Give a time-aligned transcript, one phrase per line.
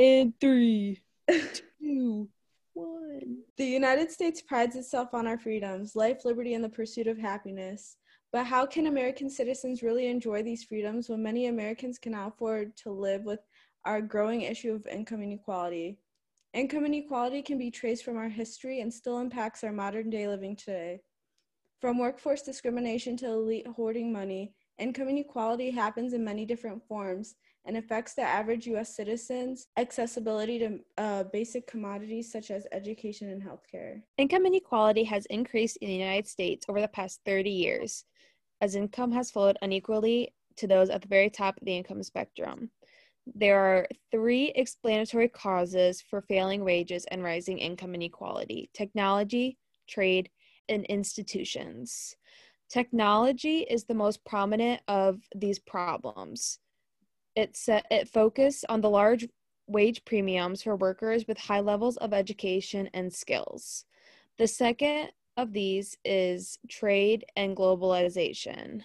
[0.00, 1.02] In three,
[1.78, 2.26] two,
[2.72, 3.42] one.
[3.58, 7.98] The United States prides itself on our freedoms, life, liberty, and the pursuit of happiness.
[8.32, 12.90] But how can American citizens really enjoy these freedoms when many Americans cannot afford to
[12.90, 13.40] live with
[13.84, 15.98] our growing issue of income inequality?
[16.54, 20.56] Income inequality can be traced from our history and still impacts our modern day living
[20.56, 21.02] today.
[21.82, 27.34] From workforce discrimination to elite hoarding money, income inequality happens in many different forms
[27.66, 33.42] and affects the average US citizen's accessibility to uh, basic commodities such as education and
[33.42, 34.02] healthcare.
[34.16, 38.04] Income inequality has increased in the United States over the past 30 years,
[38.60, 42.70] as income has flowed unequally to those at the very top of the income spectrum.
[43.34, 50.30] There are three explanatory causes for failing wages and rising income inequality technology, trade,
[50.68, 52.16] and institutions.
[52.70, 56.60] Technology is the most prominent of these problems.
[57.34, 59.26] It, set, it focused on the large
[59.66, 63.84] wage premiums for workers with high levels of education and skills.
[64.38, 68.82] The second of these is trade and globalization.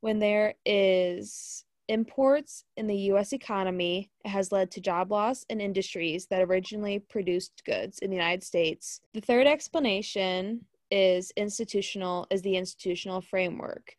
[0.00, 5.60] When there is imports in the US economy, it has led to job loss in
[5.60, 9.00] industries that originally produced goods in the United States.
[9.14, 10.64] The third explanation
[10.96, 13.94] is institutional is the institutional framework.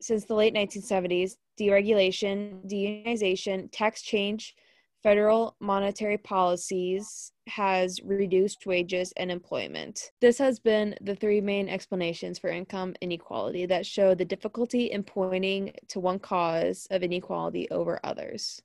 [0.00, 4.54] Since the late 1970s, deregulation, deunionization, tax change,
[5.02, 10.10] federal monetary policies has reduced wages and employment.
[10.20, 15.02] This has been the three main explanations for income inequality that show the difficulty in
[15.02, 18.62] pointing to one cause of inequality over others.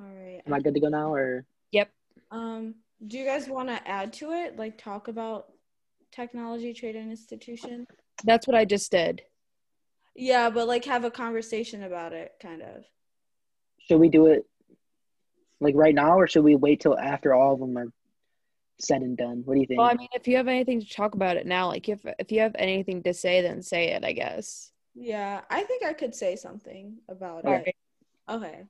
[0.00, 0.40] All right.
[0.46, 1.44] Am I good to go now or?
[2.32, 2.40] Yep.
[2.40, 2.74] Um,
[3.06, 4.56] do you guys want to add to it?
[4.56, 5.46] Like talk about
[6.12, 7.86] technology trade and institution?
[8.24, 9.22] That's what I just did.
[10.14, 12.84] Yeah, but like have a conversation about it, kind of.
[13.88, 14.44] Should we do it
[15.60, 17.88] like right now or should we wait till after all of them are
[18.78, 19.42] said and done?
[19.44, 19.78] What do you think?
[19.78, 22.32] Well, I mean, if you have anything to talk about it now, like if if
[22.32, 24.04] you have anything to say, then say it.
[24.04, 24.72] I guess.
[24.94, 27.56] Yeah, I think I could say something about All it.
[27.56, 27.76] right.
[28.28, 28.64] Okay.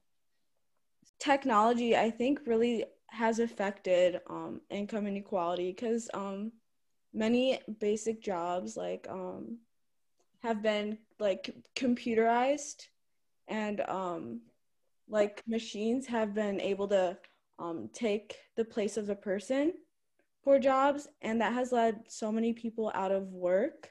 [1.18, 6.52] Technology, I think, really has affected um, income inequality because um,
[7.12, 9.58] many basic jobs like um,
[10.42, 12.86] have been like computerized
[13.48, 14.40] and um,
[15.08, 17.16] like machines have been able to
[17.58, 19.72] um, take the place of a person
[20.42, 23.90] for jobs and that has led so many people out of work.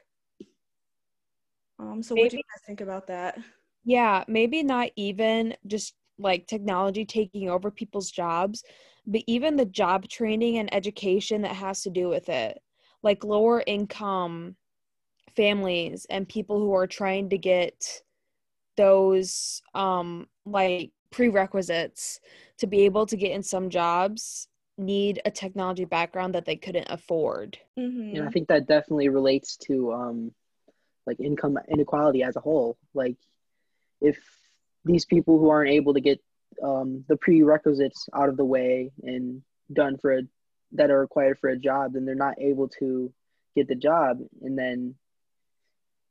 [1.78, 3.38] Um, so what do you guys think about that?
[3.84, 8.62] Yeah, maybe not even just like technology taking over people's jobs,
[9.10, 12.62] but even the job training and education that has to do with it.
[13.02, 14.56] Like lower income
[15.34, 18.02] families and people who are trying to get
[18.76, 22.20] those um like prerequisites
[22.58, 26.86] to be able to get in some jobs need a technology background that they couldn't
[26.88, 27.58] afford.
[27.78, 28.16] mm-hmm.
[28.16, 30.32] and I think that definitely relates to um
[31.06, 32.76] like income inequality as a whole.
[32.94, 33.16] Like
[34.00, 34.18] if
[34.84, 36.20] these people who aren't able to get
[36.62, 40.22] um the prerequisites out of the way and done for a
[40.72, 43.12] that are required for a job, then they're not able to
[43.56, 44.94] get the job and then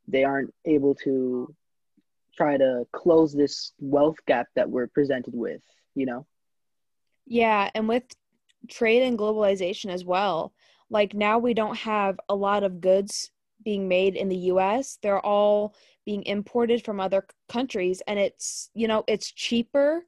[0.08, 1.54] they aren't able to
[2.36, 5.62] try to close this wealth gap that we're presented with,
[5.96, 6.26] you know?
[7.26, 8.04] Yeah, and with
[8.68, 10.54] trade and globalization as well.
[10.90, 13.32] Like now we don't have a lot of goods
[13.64, 14.98] being made in the US.
[15.02, 15.76] They're all
[16.06, 20.04] being imported from other countries and it's, you know, it's cheaper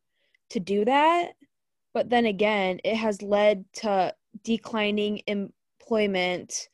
[0.51, 1.33] to do that.
[1.93, 4.13] But then again, it has led to
[4.43, 6.69] declining employment,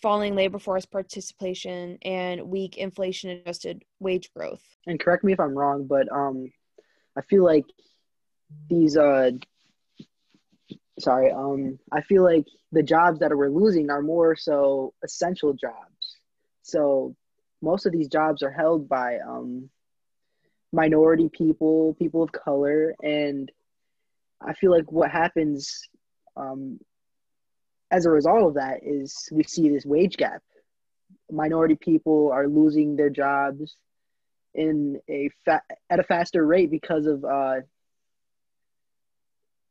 [0.00, 4.62] falling labor force participation, and weak inflation adjusted wage growth.
[4.86, 6.50] and correct me if I'm wrong, but um,
[7.16, 7.64] I feel like
[8.68, 9.32] these uh,
[11.00, 16.16] sorry, um, I feel like the jobs that we're losing are more so essential jobs.
[16.62, 17.16] So
[17.62, 19.70] most of these jobs are held by um,
[20.72, 23.50] minority people, people of color, and
[24.40, 25.88] I feel like what happens
[26.36, 26.78] um,
[27.90, 30.42] as a result of that is we see this wage gap.
[31.30, 33.76] Minority people are losing their jobs
[34.54, 37.56] in a fa- at a faster rate because of uh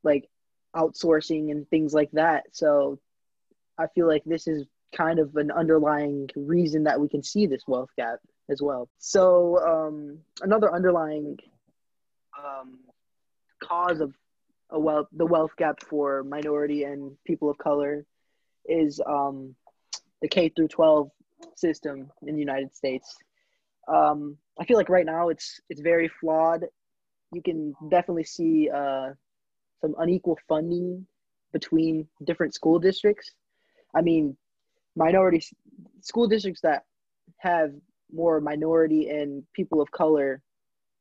[0.03, 0.29] like
[0.75, 2.97] outsourcing and things like that so
[3.77, 4.65] i feel like this is
[4.95, 8.19] kind of an underlying reason that we can see this wealth gap
[8.50, 11.38] as well so um another underlying
[12.38, 12.80] um
[13.63, 14.13] cause of
[14.71, 18.06] a wealth the wealth gap for minority and people of color
[18.65, 19.56] is um
[20.21, 21.09] the K through 12
[21.56, 23.18] system in the United States
[23.88, 26.65] Um, I feel like right now it's it's very flawed.
[27.33, 29.12] You can definitely see uh,
[29.81, 31.07] some unequal funding
[31.53, 33.31] between different school districts.
[33.95, 34.38] I mean,
[35.00, 35.42] minority
[36.01, 36.84] school districts that
[37.38, 37.72] have
[38.12, 40.42] more minority and people of color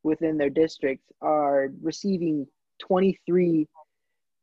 [0.05, 2.47] within their districts are receiving
[2.79, 3.67] 23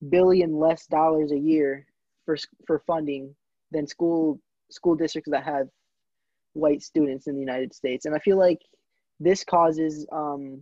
[0.10, 1.88] billion less dollars a year
[2.26, 2.36] for
[2.68, 3.34] for funding
[3.72, 5.68] than school school districts that have
[6.54, 8.06] white students in the United States.
[8.06, 8.60] And I feel like
[9.20, 10.62] this causes um,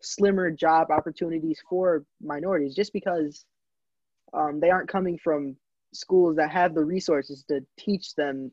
[0.00, 3.44] slimmer job opportunities for minorities just because
[4.32, 5.56] um, they aren't coming from
[5.94, 8.52] schools that have the resources to teach them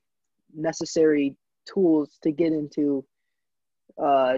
[0.53, 1.35] necessary
[1.65, 3.05] tools to get into
[4.01, 4.37] uh,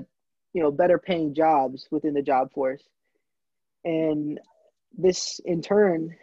[0.54, 2.84] you know better paying jobs within the job force.
[3.86, 4.40] And
[4.98, 6.16] this in turn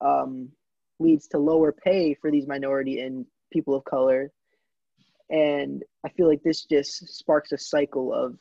[0.00, 0.50] um,
[0.98, 4.30] leads to lower pay for these minority and people of color.
[5.30, 8.38] And i feel like this just sparks a cycle of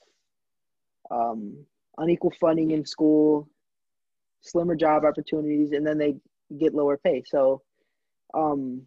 [1.09, 1.65] um,
[1.97, 3.47] unequal funding in school
[4.41, 6.15] slimmer job opportunities and then they
[6.59, 7.23] get lower pay.
[7.25, 7.61] So
[8.33, 8.83] um,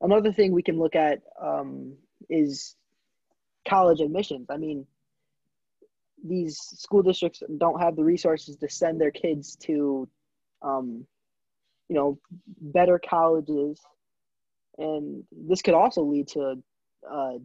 [0.00, 1.94] another thing we can look at um,
[2.28, 2.74] is
[3.68, 4.46] college admissions.
[4.50, 4.86] I mean
[6.24, 10.08] these school districts don't have the resources to send their kids to
[10.62, 11.06] um,
[11.88, 12.18] you know
[12.60, 13.80] better colleges.
[14.78, 16.62] And this could also lead to
[17.10, 17.38] uh,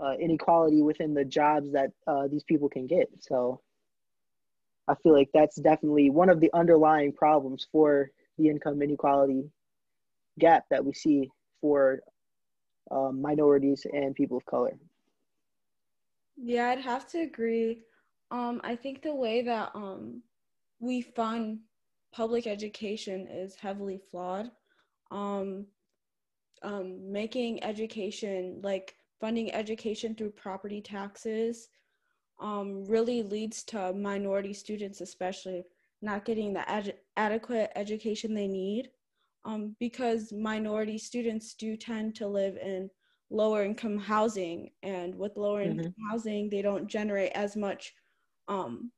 [0.00, 3.08] uh, inequality within the jobs that uh, these people can get.
[3.20, 3.60] So
[4.88, 9.44] i feel like that's definitely one of the underlying problems for the income inequality
[10.38, 11.28] gap that we see
[11.60, 12.00] for
[12.90, 14.78] um, minorities and people of color
[16.42, 17.80] yeah, I'd have to agree.
[18.30, 20.22] Um, I think the way that um,
[20.78, 21.58] we fund
[22.12, 24.50] public education is heavily flawed.
[25.10, 25.66] Um,
[26.62, 31.68] um, making education, like funding education through property taxes,
[32.40, 35.64] um, really leads to minority students, especially,
[36.02, 38.90] not getting the ad- adequate education they need.
[39.44, 42.90] Um, because minority students do tend to live in
[43.30, 45.78] lower income housing and with lower mm-hmm.
[45.78, 47.94] income housing they don't generate as much
[48.48, 48.90] um,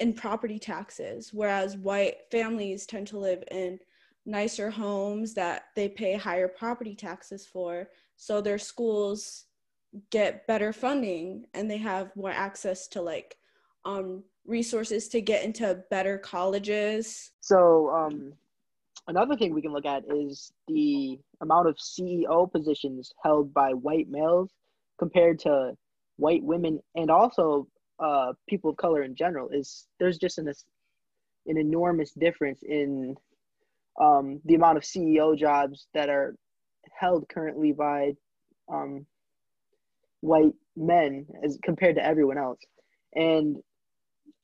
[0.00, 3.78] in property taxes whereas white families tend to live in
[4.24, 9.44] nicer homes that they pay higher property taxes for so their schools
[10.10, 13.36] get better funding and they have more access to like
[13.84, 17.30] um, resources to get into better colleges.
[17.40, 18.32] So um,
[19.06, 24.08] another thing we can look at is the amount of CEO positions held by white
[24.08, 24.50] males
[24.98, 25.72] compared to
[26.16, 27.66] white women and also
[27.98, 30.52] uh, people of color in general is there's just an
[31.46, 33.14] an enormous difference in
[34.00, 36.34] um, the amount of CEO jobs that are
[36.98, 38.12] held currently by
[38.68, 39.06] um,
[40.20, 42.60] white men as compared to everyone else.
[43.14, 43.56] And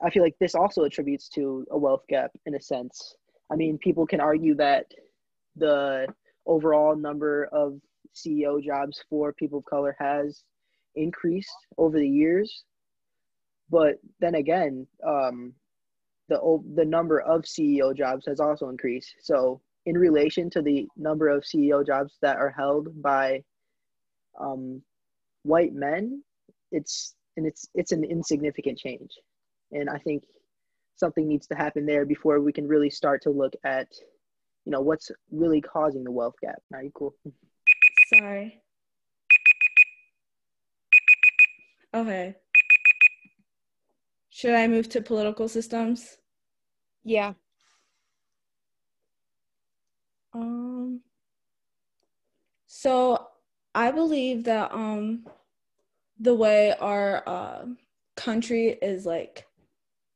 [0.02, 3.14] I feel like this also attributes to a wealth gap in a sense.
[3.50, 4.86] I mean, people can argue that
[5.56, 6.06] the
[6.46, 7.80] overall number of
[8.14, 10.42] CEO jobs for people of color has
[10.96, 12.64] increased over the years.
[13.70, 15.54] But then again, um,
[16.28, 16.38] the
[16.74, 19.14] the number of CEO jobs has also increased.
[19.20, 23.42] So in relation to the number of CEO jobs that are held by
[24.38, 24.82] um,
[25.42, 26.22] white men,
[26.70, 29.10] it's and it's it's an insignificant change.
[29.72, 30.24] And I think
[30.96, 33.88] something needs to happen there before we can really start to look at
[34.64, 37.14] you know what's really causing the wealth gap are you cool.
[38.14, 38.62] Sorry.
[41.94, 42.36] Okay.
[44.30, 46.16] Should i move to political systems?
[47.04, 47.34] Yeah.
[50.32, 51.00] Um
[52.66, 53.26] so
[53.74, 55.24] i believe that um
[56.22, 57.64] the way our uh,
[58.16, 59.44] country is like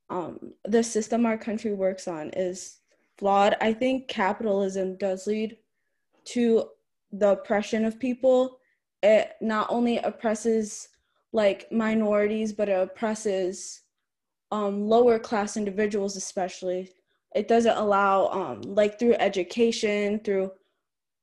[0.08, 2.78] um, the system our country works on is
[3.18, 3.56] flawed.
[3.60, 5.56] I think capitalism does lead
[6.26, 6.68] to
[7.10, 8.58] the oppression of people.
[9.02, 10.88] It not only oppresses
[11.32, 13.82] like minorities, but it oppresses
[14.52, 16.92] um, lower class individuals, especially.
[17.34, 20.52] It doesn't allow, um, like through education, through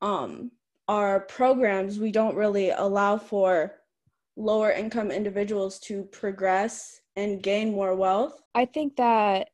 [0.02, 0.50] um,
[0.88, 3.76] our programs, we don't really allow for
[4.36, 8.42] lower income individuals to progress and gain more wealth?
[8.54, 9.50] I think that,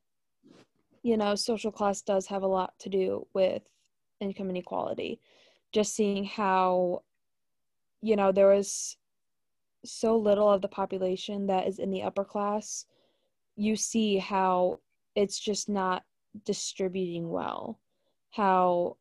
[1.03, 3.63] you know, social class does have a lot to do with
[4.21, 5.21] income inequality.
[5.73, 7.03] Just seeing how,
[8.03, 8.97] you know, there was
[9.85, 12.87] so little of the population that is in the upper class,
[13.57, 14.79] you see how
[15.15, 16.03] it's just not
[16.45, 17.79] distributing well.
[18.31, 18.97] How,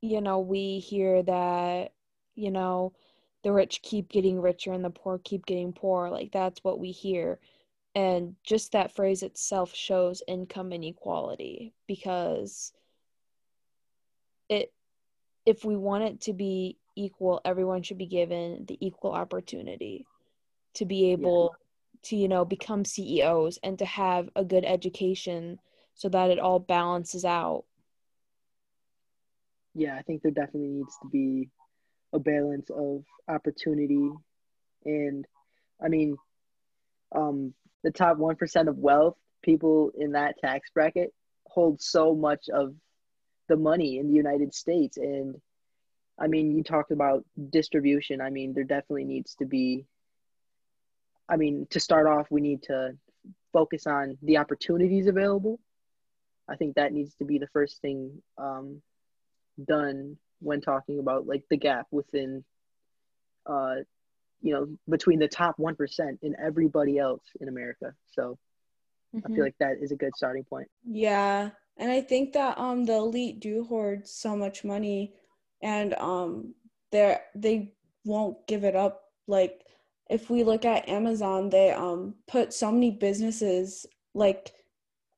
[0.00, 1.92] you know, we hear that,
[2.34, 2.92] you know,
[3.42, 6.10] the rich keep getting richer and the poor keep getting poorer.
[6.10, 7.38] Like that's what we hear.
[7.94, 12.72] And just that phrase itself shows income inequality because
[14.48, 14.72] it
[15.46, 20.06] if we want it to be equal, everyone should be given the equal opportunity
[20.74, 21.98] to be able yeah.
[22.02, 25.58] to, you know, become CEOs and to have a good education
[25.94, 27.64] so that it all balances out.
[29.74, 31.48] Yeah, I think there definitely needs to be
[32.12, 34.10] a balance of opportunity
[34.84, 35.26] and
[35.82, 36.16] I mean
[37.14, 41.14] um the top 1% of wealth people in that tax bracket
[41.46, 42.74] hold so much of
[43.48, 44.96] the money in the United States.
[44.96, 45.40] And
[46.18, 48.20] I mean you talked about distribution.
[48.20, 49.86] I mean there definitely needs to be
[51.28, 52.96] I mean to start off we need to
[53.52, 55.58] focus on the opportunities available.
[56.48, 58.82] I think that needs to be the first thing um,
[59.64, 62.44] done when talking about like the gap within
[63.46, 63.76] uh
[64.42, 68.38] you know between the top 1% and everybody else in america so
[69.14, 69.18] mm-hmm.
[69.18, 69.42] i feel mm-hmm.
[69.42, 73.40] like that is a good starting point yeah and i think that um the elite
[73.40, 75.14] do hoard so much money
[75.62, 76.54] and um
[76.90, 77.72] they they
[78.04, 79.64] won't give it up like
[80.08, 84.52] if we look at amazon they um put so many businesses like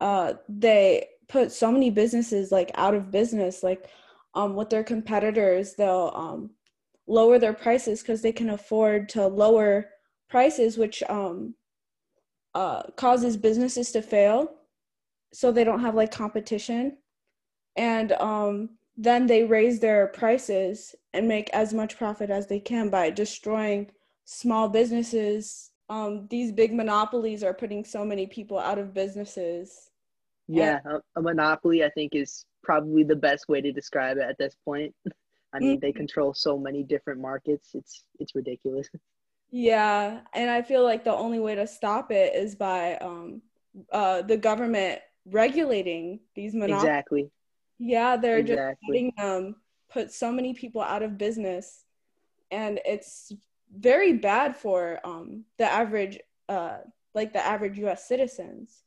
[0.01, 3.89] uh they put so many businesses like out of business like
[4.35, 6.51] um, with their competitors, they'll um,
[7.07, 9.91] lower their prices because they can afford to lower
[10.29, 11.55] prices, which um,
[12.55, 14.55] uh, causes businesses to fail.
[15.33, 16.99] So they don't have like competition.
[17.77, 22.91] And um, then they raise their prices and make as much profit as they can
[22.91, 23.91] by destroying
[24.25, 25.71] small businesses.
[25.89, 29.91] Um, these big monopolies are putting so many people out of businesses.
[30.49, 30.81] Yeah,
[31.17, 34.95] a monopoly, I think, is probably the best way to describe it at this point.
[35.55, 35.99] I mean, they mm-hmm.
[35.99, 37.71] control so many different markets.
[37.75, 38.89] It's it's ridiculous.
[39.55, 43.43] Yeah, and I feel like the only way to stop it is by um
[43.93, 46.85] uh the government regulating these monopolies.
[46.85, 47.31] Exactly.
[47.79, 48.57] Yeah, they're exactly.
[48.57, 49.57] just letting them
[49.91, 51.85] put so many people out of business
[52.51, 53.31] and it's
[53.77, 56.19] very bad for um the average
[56.49, 56.79] uh
[57.15, 58.85] like the average US citizens.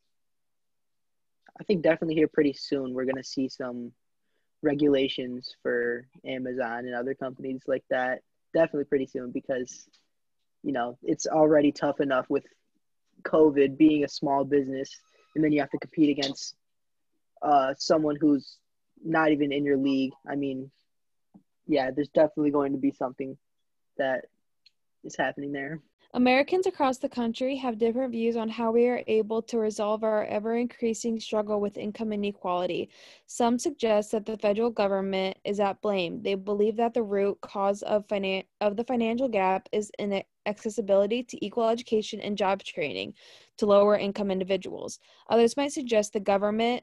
[1.60, 3.92] I think definitely here pretty soon we're gonna see some
[4.62, 8.22] regulations for Amazon and other companies like that.
[8.54, 9.88] Definitely pretty soon because
[10.64, 12.46] you know it's already tough enough with
[13.24, 14.90] COVID being a small business,
[15.36, 16.56] and then you have to compete against
[17.42, 18.58] uh, someone who's
[19.04, 20.14] not even in your league.
[20.28, 20.72] I mean,
[21.68, 23.38] yeah, there's definitely going to be something
[23.98, 24.26] that
[25.04, 25.80] is happening there.
[26.16, 30.24] Americans across the country have different views on how we are able to resolve our
[30.28, 32.90] ever increasing struggle with income inequality.
[33.26, 36.24] Some suggest that the federal government is at blame.
[36.24, 41.22] They believe that the root cause of, finan- of the financial gap is in accessibility
[41.22, 43.14] to equal education and job training
[43.58, 45.00] to lower income individuals.
[45.30, 46.82] Others might suggest the government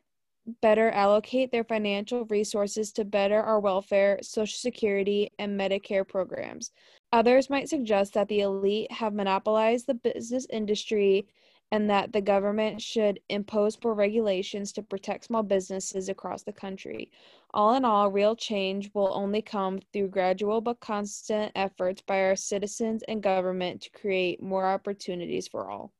[0.60, 6.72] better allocate their financial resources to better our welfare, Social Security, and Medicare programs.
[7.12, 11.26] Others might suggest that the elite have monopolized the business industry
[11.70, 17.10] and that the government should impose more regulations to protect small businesses across the country.
[17.54, 22.36] All in all, real change will only come through gradual but constant efforts by our
[22.36, 25.92] citizens and government to create more opportunities for all.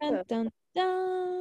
[0.00, 1.40] Dun, dun, dun.